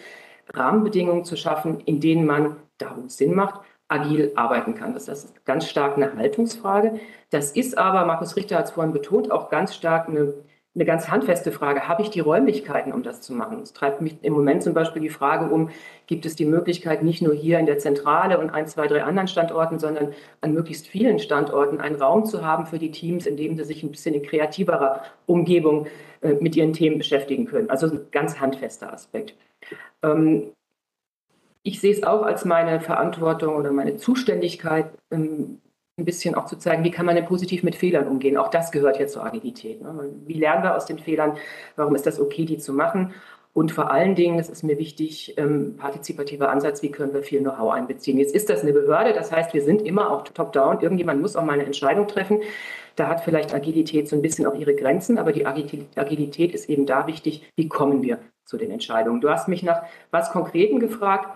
Rahmenbedingungen 0.52 1.24
zu 1.24 1.36
schaffen, 1.36 1.80
in 1.80 2.00
denen 2.00 2.26
man, 2.26 2.56
da 2.76 2.94
wo 2.96 3.06
es 3.06 3.16
Sinn 3.16 3.34
macht, 3.34 3.60
agil 3.88 4.32
arbeiten 4.36 4.74
kann. 4.74 4.92
Das 4.92 5.08
ist 5.08 5.44
ganz 5.46 5.66
stark 5.66 5.96
eine 5.96 6.14
Haltungsfrage. 6.16 7.00
Das 7.30 7.52
ist 7.52 7.78
aber, 7.78 8.04
Markus 8.04 8.36
Richter 8.36 8.58
hat 8.58 8.66
es 8.66 8.72
vorhin 8.72 8.92
betont, 8.92 9.30
auch 9.30 9.48
ganz 9.48 9.74
stark 9.74 10.08
eine 10.08 10.34
eine 10.76 10.84
ganz 10.84 11.08
handfeste 11.08 11.52
Frage. 11.52 11.88
Habe 11.88 12.02
ich 12.02 12.10
die 12.10 12.20
Räumlichkeiten, 12.20 12.92
um 12.92 13.02
das 13.02 13.22
zu 13.22 13.32
machen? 13.32 13.62
Es 13.62 13.72
treibt 13.72 14.02
mich 14.02 14.16
im 14.20 14.34
Moment 14.34 14.62
zum 14.62 14.74
Beispiel 14.74 15.00
die 15.00 15.08
Frage 15.08 15.52
um, 15.52 15.70
gibt 16.06 16.26
es 16.26 16.36
die 16.36 16.44
Möglichkeit, 16.44 17.02
nicht 17.02 17.22
nur 17.22 17.34
hier 17.34 17.58
in 17.58 17.64
der 17.64 17.78
Zentrale 17.78 18.38
und 18.38 18.50
ein, 18.50 18.66
zwei, 18.66 18.86
drei 18.86 19.02
anderen 19.02 19.26
Standorten, 19.26 19.78
sondern 19.78 20.12
an 20.42 20.52
möglichst 20.52 20.86
vielen 20.86 21.18
Standorten 21.18 21.80
einen 21.80 21.96
Raum 21.96 22.26
zu 22.26 22.44
haben 22.44 22.66
für 22.66 22.78
die 22.78 22.90
Teams, 22.90 23.26
in 23.26 23.38
dem 23.38 23.56
sie 23.56 23.64
sich 23.64 23.82
ein 23.82 23.90
bisschen 23.90 24.14
in 24.14 24.22
kreativerer 24.22 25.02
Umgebung 25.24 25.86
äh, 26.20 26.34
mit 26.34 26.54
ihren 26.54 26.74
Themen 26.74 26.98
beschäftigen 26.98 27.46
können. 27.46 27.70
Also 27.70 27.90
ein 27.90 28.00
ganz 28.12 28.38
handfester 28.38 28.92
Aspekt. 28.92 29.34
Ähm, 30.02 30.52
ich 31.62 31.80
sehe 31.80 31.92
es 31.92 32.02
auch 32.02 32.22
als 32.22 32.44
meine 32.44 32.80
Verantwortung 32.80 33.56
oder 33.56 33.72
meine 33.72 33.96
Zuständigkeit, 33.96 34.90
ähm, 35.10 35.58
ein 35.98 36.04
bisschen 36.04 36.34
auch 36.34 36.46
zu 36.46 36.58
zeigen, 36.58 36.84
wie 36.84 36.90
kann 36.90 37.06
man 37.06 37.16
denn 37.16 37.24
positiv 37.24 37.62
mit 37.62 37.74
Fehlern 37.74 38.06
umgehen. 38.06 38.36
Auch 38.36 38.48
das 38.48 38.70
gehört 38.70 39.00
ja 39.00 39.06
zur 39.06 39.24
Agilität. 39.24 39.80
Ne? 39.80 40.10
Wie 40.26 40.34
lernen 40.34 40.62
wir 40.62 40.76
aus 40.76 40.84
den 40.84 40.98
Fehlern? 40.98 41.38
Warum 41.76 41.94
ist 41.94 42.06
das 42.06 42.20
okay, 42.20 42.44
die 42.44 42.58
zu 42.58 42.74
machen? 42.74 43.14
Und 43.54 43.72
vor 43.72 43.90
allen 43.90 44.14
Dingen, 44.14 44.36
das 44.36 44.50
ist 44.50 44.62
mir 44.62 44.78
wichtig, 44.78 45.32
ähm, 45.38 45.76
partizipativer 45.78 46.50
Ansatz, 46.50 46.82
wie 46.82 46.90
können 46.90 47.14
wir 47.14 47.22
viel 47.22 47.40
Know-how 47.40 47.72
einbeziehen. 47.72 48.18
Jetzt 48.18 48.34
ist 48.34 48.50
das 48.50 48.60
eine 48.60 48.74
Behörde, 48.74 49.14
das 49.14 49.32
heißt, 49.32 49.54
wir 49.54 49.62
sind 49.62 49.80
immer 49.80 50.10
auch 50.10 50.24
top-down. 50.24 50.82
Irgendjemand 50.82 51.22
muss 51.22 51.36
auch 51.36 51.44
mal 51.44 51.54
eine 51.54 51.64
Entscheidung 51.64 52.06
treffen. 52.06 52.42
Da 52.96 53.08
hat 53.08 53.22
vielleicht 53.22 53.54
Agilität 53.54 54.10
so 54.10 54.16
ein 54.16 54.20
bisschen 54.20 54.44
auch 54.44 54.54
ihre 54.54 54.74
Grenzen, 54.74 55.16
aber 55.16 55.32
die 55.32 55.46
Agilität 55.46 56.54
ist 56.54 56.68
eben 56.68 56.84
da 56.84 57.06
wichtig, 57.06 57.50
wie 57.56 57.68
kommen 57.68 58.02
wir 58.02 58.18
zu 58.44 58.58
den 58.58 58.70
Entscheidungen. 58.70 59.22
Du 59.22 59.30
hast 59.30 59.48
mich 59.48 59.62
nach 59.62 59.84
was 60.10 60.30
Konkreten 60.30 60.78
gefragt, 60.78 61.28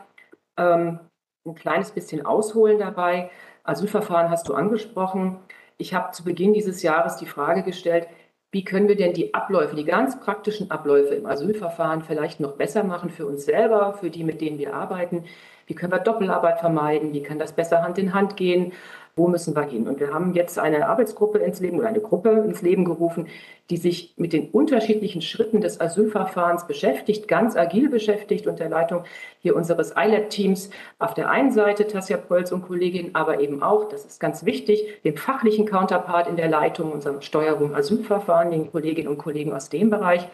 ähm, 0.58 1.00
ein 1.46 1.54
kleines 1.54 1.90
bisschen 1.90 2.26
ausholen 2.26 2.78
dabei. 2.78 3.30
Asylverfahren 3.64 4.30
hast 4.30 4.48
du 4.48 4.54
angesprochen. 4.54 5.38
Ich 5.78 5.94
habe 5.94 6.12
zu 6.12 6.24
Beginn 6.24 6.52
dieses 6.52 6.82
Jahres 6.82 7.16
die 7.16 7.26
Frage 7.26 7.62
gestellt, 7.62 8.06
wie 8.52 8.64
können 8.64 8.88
wir 8.88 8.96
denn 8.96 9.12
die 9.12 9.32
Abläufe, 9.32 9.76
die 9.76 9.84
ganz 9.84 10.18
praktischen 10.18 10.72
Abläufe 10.72 11.14
im 11.14 11.26
Asylverfahren 11.26 12.02
vielleicht 12.02 12.40
noch 12.40 12.56
besser 12.56 12.82
machen 12.82 13.08
für 13.10 13.24
uns 13.24 13.44
selber, 13.44 13.92
für 13.94 14.10
die, 14.10 14.24
mit 14.24 14.40
denen 14.40 14.58
wir 14.58 14.74
arbeiten? 14.74 15.24
Wie 15.66 15.74
können 15.76 15.92
wir 15.92 16.00
Doppelarbeit 16.00 16.58
vermeiden? 16.58 17.12
Wie 17.12 17.22
kann 17.22 17.38
das 17.38 17.52
besser 17.52 17.84
Hand 17.84 17.96
in 17.98 18.12
Hand 18.12 18.36
gehen? 18.36 18.72
Wo 19.20 19.28
müssen 19.28 19.54
wir 19.54 19.64
hin? 19.64 19.86
Und 19.86 20.00
wir 20.00 20.14
haben 20.14 20.32
jetzt 20.32 20.58
eine 20.58 20.88
Arbeitsgruppe 20.88 21.38
ins 21.38 21.60
Leben 21.60 21.78
oder 21.78 21.88
eine 21.88 22.00
Gruppe 22.00 22.30
ins 22.30 22.62
Leben 22.62 22.86
gerufen, 22.86 23.26
die 23.68 23.76
sich 23.76 24.14
mit 24.16 24.32
den 24.32 24.48
unterschiedlichen 24.48 25.20
Schritten 25.20 25.60
des 25.60 25.78
Asylverfahrens 25.78 26.66
beschäftigt, 26.66 27.28
ganz 27.28 27.54
agil 27.54 27.90
beschäftigt 27.90 28.46
unter 28.46 28.68
Leitung 28.70 29.04
hier 29.40 29.54
unseres 29.56 29.92
ILAB-Teams. 29.94 30.70
Auf 30.98 31.12
der 31.12 31.28
einen 31.28 31.52
Seite 31.52 31.86
Tasja 31.86 32.16
Polz 32.16 32.50
und 32.50 32.62
Kollegin, 32.62 33.14
aber 33.14 33.40
eben 33.40 33.62
auch, 33.62 33.90
das 33.90 34.06
ist 34.06 34.20
ganz 34.20 34.46
wichtig, 34.46 35.02
dem 35.04 35.18
fachlichen 35.18 35.66
Counterpart 35.66 36.26
in 36.26 36.36
der 36.36 36.48
Leitung, 36.48 36.90
unserer 36.90 37.20
Steuerung 37.20 37.74
Asylverfahren, 37.74 38.50
den 38.50 38.70
Kolleginnen 38.70 39.08
und 39.08 39.18
Kollegen 39.18 39.52
aus 39.52 39.68
dem 39.68 39.90
Bereich. 39.90 40.26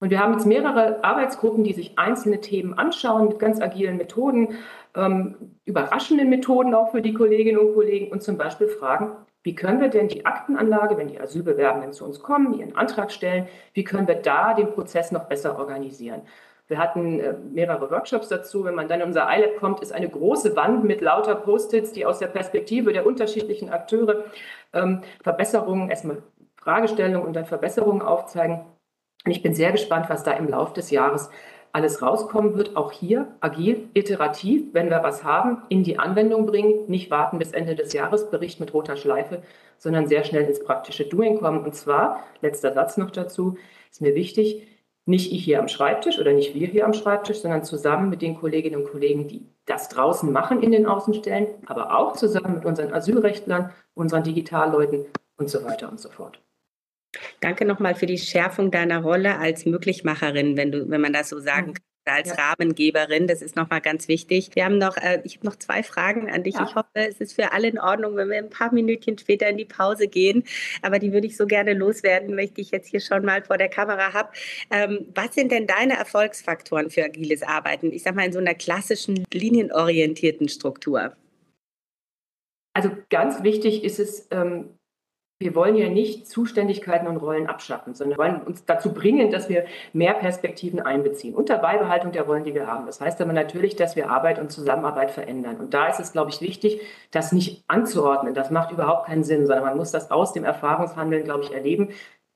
Und 0.00 0.10
wir 0.10 0.18
haben 0.18 0.32
jetzt 0.32 0.46
mehrere 0.46 1.04
Arbeitsgruppen, 1.04 1.62
die 1.62 1.74
sich 1.74 1.98
einzelne 1.98 2.40
Themen 2.40 2.76
anschauen 2.76 3.28
mit 3.28 3.38
ganz 3.38 3.60
agilen 3.60 3.98
Methoden, 3.98 4.56
ähm, 4.96 5.36
überraschenden 5.66 6.30
Methoden 6.30 6.74
auch 6.74 6.90
für 6.90 7.02
die 7.02 7.12
Kolleginnen 7.12 7.58
und 7.58 7.74
Kollegen 7.74 8.10
und 8.10 8.22
zum 8.22 8.38
Beispiel 8.38 8.68
fragen, 8.68 9.12
wie 9.42 9.54
können 9.54 9.80
wir 9.80 9.88
denn 9.88 10.08
die 10.08 10.26
Aktenanlage, 10.26 10.98
wenn 10.98 11.08
die 11.08 11.20
Asylbewerbenden 11.20 11.92
zu 11.92 12.04
uns 12.04 12.20
kommen, 12.20 12.54
ihren 12.54 12.76
Antrag 12.76 13.12
stellen, 13.12 13.46
wie 13.74 13.84
können 13.84 14.08
wir 14.08 14.16
da 14.16 14.54
den 14.54 14.72
Prozess 14.72 15.12
noch 15.12 15.24
besser 15.24 15.58
organisieren? 15.58 16.22
Wir 16.66 16.78
hatten 16.78 17.20
äh, 17.20 17.34
mehrere 17.52 17.90
Workshops 17.90 18.28
dazu. 18.28 18.64
Wenn 18.64 18.76
man 18.76 18.86
dann 18.86 19.00
in 19.00 19.08
unser 19.08 19.26
iLab 19.28 19.56
kommt, 19.56 19.80
ist 19.80 19.92
eine 19.92 20.08
große 20.08 20.54
Wand 20.56 20.84
mit 20.84 21.00
lauter 21.00 21.34
Post-its, 21.34 21.92
die 21.92 22.06
aus 22.06 22.20
der 22.20 22.28
Perspektive 22.28 22.92
der 22.92 23.06
unterschiedlichen 23.06 23.70
Akteure 23.70 24.24
ähm, 24.72 25.02
Verbesserungen, 25.22 25.90
erstmal 25.90 26.22
Fragestellungen 26.56 27.26
und 27.26 27.34
dann 27.34 27.46
Verbesserungen 27.46 28.02
aufzeigen. 28.02 28.60
Und 29.24 29.32
ich 29.32 29.42
bin 29.42 29.54
sehr 29.54 29.72
gespannt, 29.72 30.06
was 30.08 30.24
da 30.24 30.32
im 30.32 30.48
Laufe 30.48 30.74
des 30.74 30.90
Jahres 30.90 31.30
alles 31.72 32.02
rauskommen 32.02 32.56
wird. 32.56 32.76
Auch 32.76 32.92
hier 32.92 33.28
agil, 33.40 33.88
iterativ, 33.94 34.72
wenn 34.72 34.90
wir 34.90 35.02
was 35.02 35.24
haben, 35.24 35.62
in 35.68 35.82
die 35.82 35.98
Anwendung 35.98 36.46
bringen, 36.46 36.86
nicht 36.88 37.10
warten 37.10 37.38
bis 37.38 37.52
Ende 37.52 37.74
des 37.74 37.92
Jahres, 37.92 38.30
Bericht 38.30 38.60
mit 38.60 38.74
roter 38.74 38.96
Schleife, 38.96 39.42
sondern 39.78 40.06
sehr 40.08 40.24
schnell 40.24 40.44
ins 40.44 40.64
praktische 40.64 41.04
Doing 41.04 41.38
kommen. 41.38 41.64
Und 41.64 41.74
zwar, 41.74 42.24
letzter 42.40 42.72
Satz 42.72 42.96
noch 42.96 43.10
dazu, 43.10 43.56
ist 43.90 44.00
mir 44.00 44.14
wichtig, 44.14 44.66
nicht 45.06 45.32
ich 45.32 45.44
hier 45.44 45.58
am 45.58 45.68
Schreibtisch 45.68 46.18
oder 46.18 46.32
nicht 46.32 46.54
wir 46.54 46.66
hier 46.66 46.84
am 46.84 46.92
Schreibtisch, 46.92 47.40
sondern 47.40 47.64
zusammen 47.64 48.10
mit 48.10 48.22
den 48.22 48.36
Kolleginnen 48.36 48.82
und 48.82 48.90
Kollegen, 48.90 49.28
die 49.28 49.46
das 49.66 49.88
draußen 49.88 50.30
machen 50.30 50.62
in 50.62 50.72
den 50.72 50.86
Außenstellen, 50.86 51.48
aber 51.66 51.96
auch 51.96 52.12
zusammen 52.12 52.54
mit 52.54 52.64
unseren 52.64 52.92
Asylrechtlern, 52.92 53.70
unseren 53.94 54.22
Digitalleuten 54.22 55.06
und 55.36 55.48
so 55.50 55.64
weiter 55.64 55.90
und 55.90 56.00
so 56.00 56.10
fort. 56.10 56.40
Danke 57.40 57.64
nochmal 57.64 57.94
für 57.94 58.06
die 58.06 58.18
Schärfung 58.18 58.70
deiner 58.70 59.02
Rolle 59.02 59.38
als 59.38 59.64
Möglichmacherin, 59.64 60.56
wenn 60.56 60.72
du, 60.72 60.88
wenn 60.90 61.00
man 61.00 61.12
das 61.12 61.30
so 61.30 61.40
sagen 61.40 61.74
kann 61.74 61.84
als 62.10 62.28
ja. 62.28 62.34
Rahmengeberin. 62.34 63.26
Das 63.26 63.42
ist 63.42 63.56
nochmal 63.56 63.80
ganz 63.80 64.08
wichtig. 64.08 64.50
Wir 64.54 64.64
haben 64.64 64.78
noch, 64.78 64.96
äh, 64.96 65.20
ich 65.24 65.36
habe 65.36 65.46
noch 65.46 65.56
zwei 65.56 65.82
Fragen 65.82 66.30
an 66.30 66.42
dich. 66.42 66.54
Ja. 66.54 66.66
Ich 66.68 66.74
hoffe, 66.74 66.88
es 66.94 67.20
ist 67.20 67.34
für 67.34 67.52
alle 67.52 67.68
in 67.68 67.78
Ordnung, 67.78 68.16
wenn 68.16 68.28
wir 68.28 68.38
ein 68.38 68.50
paar 68.50 68.72
Minütchen 68.72 69.18
später 69.18 69.48
in 69.48 69.56
die 69.56 69.64
Pause 69.64 70.08
gehen. 70.08 70.44
Aber 70.82 70.98
die 70.98 71.12
würde 71.12 71.26
ich 71.26 71.36
so 71.36 71.46
gerne 71.46 71.74
loswerden, 71.74 72.36
wenn 72.36 72.50
ich 72.56 72.70
jetzt 72.70 72.88
hier 72.88 73.00
schon 73.00 73.24
mal 73.24 73.42
vor 73.42 73.58
der 73.58 73.68
Kamera 73.68 74.12
habe. 74.12 74.30
Ähm, 74.70 75.06
was 75.14 75.34
sind 75.34 75.52
denn 75.52 75.66
deine 75.66 75.96
Erfolgsfaktoren 75.96 76.90
für 76.90 77.04
agiles 77.04 77.42
Arbeiten? 77.42 77.92
Ich 77.92 78.02
sage 78.02 78.16
mal 78.16 78.26
in 78.26 78.32
so 78.32 78.38
einer 78.38 78.54
klassischen 78.54 79.24
linienorientierten 79.32 80.48
Struktur. 80.48 81.16
Also 82.72 82.90
ganz 83.10 83.42
wichtig 83.42 83.84
ist 83.84 83.98
es, 83.98 84.28
ähm, 84.30 84.70
wir 85.40 85.54
wollen 85.54 85.74
ja 85.74 85.88
nicht 85.88 86.28
Zuständigkeiten 86.28 87.06
und 87.06 87.16
Rollen 87.16 87.46
abschaffen, 87.46 87.94
sondern 87.94 88.18
wollen 88.18 88.42
uns 88.42 88.66
dazu 88.66 88.92
bringen, 88.92 89.30
dass 89.30 89.48
wir 89.48 89.64
mehr 89.94 90.12
Perspektiven 90.12 90.80
einbeziehen, 90.80 91.34
unter 91.34 91.56
Beibehaltung 91.56 92.12
der 92.12 92.24
Rollen, 92.24 92.44
die 92.44 92.54
wir 92.54 92.66
haben. 92.66 92.84
Das 92.84 93.00
heißt 93.00 93.22
aber 93.22 93.32
natürlich, 93.32 93.74
dass 93.74 93.96
wir 93.96 94.10
Arbeit 94.10 94.38
und 94.38 94.52
Zusammenarbeit 94.52 95.10
verändern. 95.10 95.56
Und 95.56 95.72
da 95.72 95.88
ist 95.88 95.98
es, 95.98 96.12
glaube 96.12 96.30
ich, 96.30 96.42
wichtig, 96.42 96.82
das 97.10 97.32
nicht 97.32 97.64
anzuordnen. 97.68 98.34
Das 98.34 98.50
macht 98.50 98.70
überhaupt 98.70 99.06
keinen 99.06 99.24
Sinn, 99.24 99.46
sondern 99.46 99.64
man 99.64 99.78
muss 99.78 99.92
das 99.92 100.10
aus 100.10 100.34
dem 100.34 100.44
Erfahrungshandeln, 100.44 101.24
glaube 101.24 101.44
ich, 101.44 101.54
erleben. 101.54 101.88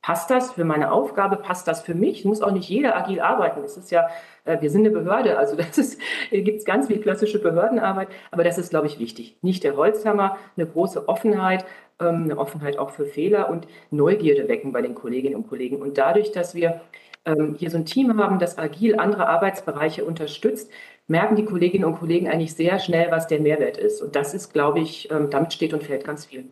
Passt 0.04 0.30
das 0.30 0.52
für 0.52 0.66
meine 0.66 0.92
Aufgabe? 0.92 1.36
Passt 1.36 1.66
das 1.66 1.80
für 1.80 1.94
mich? 1.94 2.26
Muss 2.26 2.42
auch 2.42 2.50
nicht 2.50 2.68
jeder 2.68 2.94
agil 2.94 3.20
arbeiten. 3.20 3.64
Es 3.64 3.78
ist 3.78 3.90
ja, 3.90 4.06
äh, 4.44 4.60
wir 4.60 4.68
sind 4.68 4.82
eine 4.82 4.90
Behörde, 4.90 5.38
also 5.38 5.56
das 5.56 5.78
ist, 5.78 5.98
gibt 6.30 6.58
es 6.58 6.66
ganz 6.66 6.88
viel 6.88 7.00
klassische 7.00 7.38
Behördenarbeit, 7.38 8.08
aber 8.30 8.44
das 8.44 8.58
ist, 8.58 8.68
glaube 8.68 8.86
ich, 8.86 8.98
wichtig. 8.98 9.38
Nicht 9.40 9.64
der 9.64 9.78
Holzhammer, 9.78 10.36
eine 10.58 10.66
große 10.66 11.08
Offenheit, 11.08 11.64
ähm, 12.00 12.24
eine 12.24 12.36
Offenheit 12.36 12.76
auch 12.76 12.90
für 12.90 13.06
Fehler 13.06 13.48
und 13.48 13.66
Neugierde 13.90 14.46
wecken 14.46 14.72
bei 14.72 14.82
den 14.82 14.94
Kolleginnen 14.94 15.36
und 15.36 15.48
Kollegen. 15.48 15.80
Und 15.80 15.96
dadurch, 15.96 16.32
dass 16.32 16.54
wir 16.54 16.82
ähm, 17.24 17.54
hier 17.58 17.70
so 17.70 17.78
ein 17.78 17.86
Team 17.86 18.20
haben, 18.22 18.38
das 18.38 18.58
agil 18.58 18.98
andere 18.98 19.26
Arbeitsbereiche 19.26 20.04
unterstützt, 20.04 20.70
merken 21.08 21.34
die 21.34 21.46
Kolleginnen 21.46 21.86
und 21.86 21.98
Kollegen 21.98 22.28
eigentlich 22.28 22.52
sehr 22.52 22.78
schnell, 22.78 23.10
was 23.10 23.26
der 23.26 23.40
Mehrwert 23.40 23.78
ist. 23.78 24.02
Und 24.02 24.16
das 24.16 24.34
ist, 24.34 24.52
glaube 24.52 24.80
ich, 24.80 25.10
ähm, 25.10 25.30
damit 25.30 25.54
steht 25.54 25.72
und 25.72 25.82
fällt 25.82 26.04
ganz 26.04 26.26
viel. 26.26 26.44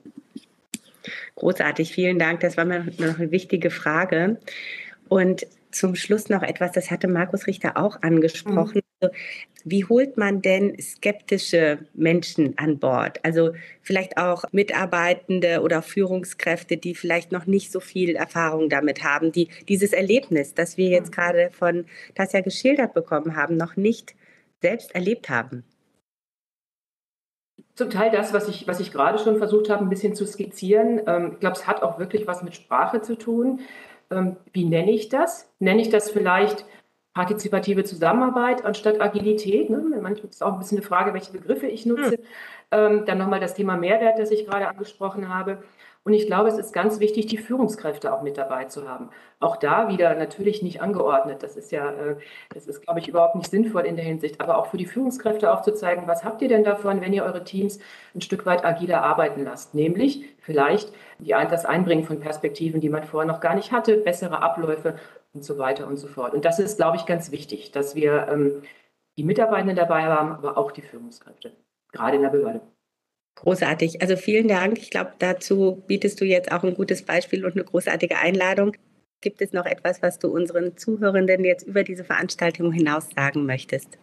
Großartig, 1.37 1.93
vielen 1.93 2.19
Dank. 2.19 2.41
Das 2.41 2.57
war 2.57 2.65
mir 2.65 2.85
noch 2.99 3.19
eine 3.19 3.31
wichtige 3.31 3.71
Frage. 3.71 4.39
Und 5.09 5.47
zum 5.73 5.95
Schluss 5.95 6.29
noch 6.29 6.43
etwas, 6.43 6.73
das 6.73 6.91
hatte 6.91 7.09
Markus 7.09 7.47
Richter 7.47 7.77
auch 7.77 8.03
angesprochen. 8.03 8.83
Mhm. 8.83 9.01
Also, 9.01 9.15
wie 9.65 9.85
holt 9.85 10.17
man 10.17 10.43
denn 10.43 10.79
skeptische 10.81 11.79
Menschen 11.95 12.57
an 12.59 12.79
Bord? 12.79 13.25
Also 13.25 13.53
vielleicht 13.81 14.19
auch 14.19 14.45
Mitarbeitende 14.53 15.63
oder 15.63 15.83
Führungskräfte, 15.83 16.77
die 16.77 16.95
vielleicht 16.95 17.33
noch 17.33 17.47
nicht 17.47 17.73
so 17.73 17.81
viel 17.81 18.17
Erfahrung 18.17 18.69
damit 18.69 19.03
haben, 19.03 19.33
die 19.33 19.49
dieses 19.69 19.93
Erlebnis, 19.93 20.55
das 20.55 20.77
wir 20.77 20.89
jetzt 20.89 21.11
mhm. 21.11 21.15
gerade 21.15 21.51
von 21.53 21.87
Tasja 22.15 22.41
geschildert 22.41 22.93
bekommen 22.95 23.37
haben, 23.37 23.57
noch 23.57 23.77
nicht 23.77 24.15
selbst 24.61 24.95
erlebt 24.95 25.29
haben. 25.29 25.65
Zum 27.83 27.91
Teil 27.91 28.13
das, 28.13 28.33
was 28.33 28.47
ich, 28.47 28.69
was 28.69 28.79
ich 28.79 28.93
gerade 28.93 29.19
schon 29.19 29.39
versucht 29.39 29.69
habe, 29.69 29.83
ein 29.83 29.89
bisschen 29.89 30.15
zu 30.15 30.25
skizzieren. 30.25 31.01
Ähm, 31.05 31.31
ich 31.33 31.41
glaube, 31.41 31.57
es 31.57 31.67
hat 31.67 31.83
auch 31.83 31.99
wirklich 31.99 32.29
was 32.29 32.45
mit 32.45 32.55
Sprache 32.55 33.01
zu 33.01 33.19
tun. 33.19 33.59
Ähm, 34.09 34.37
wie 34.53 34.65
nenne 34.65 34.93
ich 34.93 35.09
das? 35.09 35.53
Nenne 35.59 35.83
ich 35.83 35.89
das 35.89 36.09
vielleicht 36.09 36.65
partizipative 37.13 37.83
Zusammenarbeit 37.83 38.65
anstatt 38.65 39.01
Agilität? 39.01 39.69
Ne? 39.69 39.79
Manchmal 40.01 40.29
ist 40.29 40.37
es 40.37 40.43
auch 40.43 40.53
ein 40.53 40.61
bisschen 40.61 40.79
eine 40.79 40.87
Frage, 40.87 41.13
welche 41.13 41.33
Begriffe 41.33 41.67
ich 41.67 41.85
nutze. 41.85 42.19
Hm. 42.73 43.05
dann 43.05 43.19
nochmal 43.19 43.41
das 43.41 43.53
Thema 43.53 43.77
Mehrwert, 43.77 44.19
das 44.19 44.31
ich 44.31 44.47
gerade 44.47 44.69
angesprochen 44.69 45.29
habe. 45.29 45.59
Und 46.05 46.15
ich 46.15 46.27
glaube, 46.27 46.49
es 46.49 46.59
ist 46.59 46.73
ganz 46.73 46.99
wichtig, 46.99 47.27
die 47.27 47.39
Führungskräfte 47.39 48.13
auch 48.13 48.23
mit 48.23 48.37
dabei 48.37 48.65
zu 48.65 48.89
haben. 48.89 49.11
Auch 49.39 49.57
da 49.57 49.89
wieder 49.89 50.15
natürlich 50.17 50.61
nicht 50.61 50.83
angeordnet. 50.83 51.45
Das 51.45 51.57
ist 51.57 51.71
ja, 51.71 51.93
äh, 51.93 52.17
das 52.53 52.67
ist, 52.67 52.83
glaube 52.83 52.99
ich, 52.99 53.07
überhaupt 53.09 53.37
nicht 53.37 53.51
sinnvoll 53.51 53.83
in 53.83 53.95
der 53.95 54.05
Hinsicht. 54.05 54.41
Aber 54.41 54.59
auch 54.59 54.67
für 54.67 54.79
die 54.79 54.87
Führungskräfte 54.87 55.53
aufzuzeigen, 55.53 56.09
was 56.09 56.25
habt 56.25 56.43
ihr 56.43 56.49
denn 56.49 56.65
davon, 56.65 57.01
wenn 57.01 57.13
ihr 57.13 57.23
eure 57.25 57.45
Teams 57.45 57.79
ein 58.15 58.21
Stück 58.21 58.47
weit 58.47 58.65
agiler 58.65 59.03
arbeiten 59.03 59.45
lasst? 59.45 59.75
Nämlich 59.75 60.25
vielleicht 60.41 60.93
die, 61.21 61.31
das 61.31 61.65
Einbringen 61.65 62.05
von 62.05 62.19
Perspektiven, 62.19 62.81
die 62.81 62.89
man 62.89 63.05
vorher 63.05 63.31
noch 63.31 63.41
gar 63.41 63.55
nicht 63.55 63.71
hatte, 63.71 63.97
bessere 63.97 64.43
Abläufe 64.43 64.97
und 65.35 65.45
so 65.45 65.57
weiter 65.59 65.87
und 65.87 65.99
so 65.99 66.09
fort. 66.09 66.35
Und 66.35 66.45
das 66.45 66.59
ist, 66.59 66.79
glaube 66.79 66.97
ich, 66.97 67.07
ganz 67.07 67.31
wichtig, 67.31 67.71
dass 67.71 67.95
wir 67.95 68.27
ähm, 68.29 68.63
die 69.17 69.25
Mitarbeitenden 69.25 69.77
dabei 69.77 70.03
haben, 70.05 70.33
aber 70.33 70.59
auch 70.59 70.73
die 70.73 70.83
Führungskräfte, 70.83 71.53
gerade 71.93 72.17
in 72.17 72.23
der 72.23 72.31
Behörde. 72.31 72.61
Großartig. 73.37 74.03
Also 74.03 74.17
vielen 74.17 74.49
Dank. 74.49 74.79
Ich 74.79 74.91
glaube, 74.91 75.13
dazu 75.19 75.83
bietest 75.87 76.21
du 76.21 76.25
jetzt 76.25 76.53
auch 76.53 76.63
ein 76.63 76.75
gutes 76.75 77.03
Beispiel 77.03 77.45
und 77.45 77.53
eine 77.53 77.65
großartige 77.65 78.19
Einladung. 78.19 78.77
Gibt 79.21 79.41
es 79.41 79.53
noch 79.53 79.67
etwas, 79.67 80.03
was 80.03 80.19
du 80.19 80.29
unseren 80.29 80.77
Zuhörenden 80.77 81.45
jetzt 81.45 81.67
über 81.67 81.85
diese 81.85 82.05
Veranstaltung 82.05 82.73
hinaus 82.73 83.09
sagen 83.15 83.47
möchtest? 83.47 83.99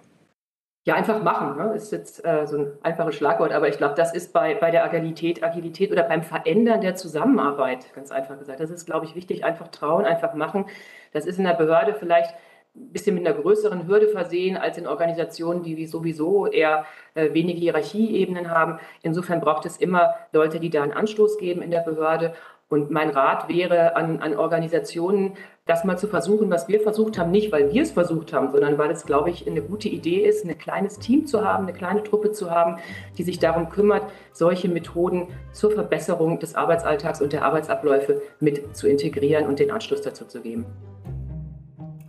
Ja, 0.85 0.95
einfach 0.95 1.21
machen. 1.21 1.57
Ne? 1.57 1.75
Ist 1.75 1.91
jetzt 1.91 2.25
äh, 2.25 2.47
so 2.47 2.57
ein 2.57 2.71
einfaches 2.81 3.15
Schlagwort, 3.15 3.51
aber 3.51 3.67
ich 3.67 3.77
glaube, 3.77 3.95
das 3.95 4.13
ist 4.13 4.33
bei, 4.33 4.55
bei 4.55 4.71
der 4.71 4.83
Agilität, 4.85 5.43
Agilität 5.43 5.91
oder 5.91 6.03
beim 6.03 6.23
Verändern 6.23 6.81
der 6.81 6.95
Zusammenarbeit, 6.95 7.93
ganz 7.93 8.11
einfach 8.11 8.39
gesagt. 8.39 8.59
Das 8.59 8.71
ist, 8.71 8.85
glaube 8.85 9.05
ich, 9.05 9.13
wichtig. 9.13 9.43
Einfach 9.43 9.67
trauen, 9.67 10.05
einfach 10.05 10.33
machen. 10.33 10.65
Das 11.11 11.25
ist 11.25 11.37
in 11.37 11.43
der 11.43 11.53
Behörde 11.53 11.93
vielleicht 11.93 12.33
ein 12.75 12.93
bisschen 12.93 13.15
mit 13.15 13.25
einer 13.25 13.37
größeren 13.37 13.87
Hürde 13.87 14.07
versehen 14.07 14.57
als 14.57 14.77
in 14.77 14.87
Organisationen, 14.87 15.63
die 15.63 15.85
sowieso 15.85 16.47
eher 16.47 16.85
äh, 17.15 17.33
wenige 17.33 17.59
Hierarchieebenen 17.59 18.49
haben. 18.49 18.79
Insofern 19.01 19.41
braucht 19.41 19.65
es 19.65 19.77
immer 19.77 20.13
Leute, 20.31 20.59
die 20.59 20.69
da 20.69 20.83
einen 20.83 20.93
Anstoß 20.93 21.37
geben 21.37 21.61
in 21.61 21.71
der 21.71 21.81
Behörde. 21.81 22.33
Und 22.69 22.91
mein 22.91 23.09
Rat 23.09 23.49
wäre 23.49 23.95
an, 23.95 24.19
an 24.19 24.37
Organisationen, 24.37 25.33
das 25.65 25.83
mal 25.83 25.97
zu 25.97 26.07
versuchen, 26.07 26.51
was 26.51 26.67
wir 26.67 26.79
versucht 26.81 27.17
haben, 27.17 27.31
nicht 27.31 27.51
weil 27.51 27.71
wir 27.73 27.81
es 27.81 27.91
versucht 27.91 28.31
haben, 28.31 28.51
sondern 28.51 28.77
weil 28.77 28.91
es, 28.91 29.05
glaube 29.05 29.31
ich, 29.31 29.47
eine 29.47 29.61
gute 29.63 29.89
Idee 29.89 30.23
ist, 30.23 30.45
ein 30.45 30.55
kleines 30.57 30.99
Team 30.99 31.25
zu 31.25 31.43
haben, 31.43 31.63
eine 31.63 31.73
kleine 31.73 32.03
Truppe 32.03 32.31
zu 32.31 32.51
haben, 32.51 32.77
die 33.17 33.23
sich 33.23 33.39
darum 33.39 33.69
kümmert, 33.69 34.03
solche 34.31 34.69
Methoden 34.69 35.27
zur 35.51 35.71
Verbesserung 35.71 36.39
des 36.39 36.53
Arbeitsalltags 36.53 37.21
und 37.21 37.33
der 37.33 37.43
Arbeitsabläufe 37.43 38.21
mit 38.39 38.75
zu 38.75 38.87
integrieren 38.87 39.47
und 39.47 39.57
den 39.57 39.71
Anschluss 39.71 40.01
dazu 40.01 40.25
zu 40.25 40.41
geben. 40.41 40.65